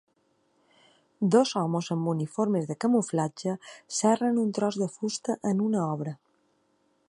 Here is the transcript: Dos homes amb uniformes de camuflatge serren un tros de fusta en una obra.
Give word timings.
Dos 1.35 1.51
homes 1.61 1.89
amb 1.95 2.09
uniformes 2.15 2.65
de 2.71 2.77
camuflatge 2.85 3.55
serren 4.01 4.41
un 4.45 4.51
tros 4.59 4.81
de 4.85 4.91
fusta 4.97 5.37
en 5.53 5.63
una 5.67 5.83
obra. 5.93 6.19